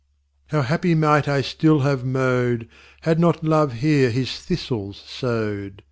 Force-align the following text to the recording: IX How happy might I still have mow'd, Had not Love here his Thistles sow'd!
IX 0.47 0.53
How 0.55 0.61
happy 0.63 0.95
might 0.95 1.27
I 1.27 1.41
still 1.43 1.81
have 1.81 2.03
mow'd, 2.03 2.67
Had 3.01 3.19
not 3.19 3.43
Love 3.43 3.73
here 3.73 4.09
his 4.09 4.39
Thistles 4.39 4.99
sow'd! 5.05 5.79